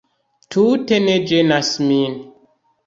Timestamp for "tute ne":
0.55-1.21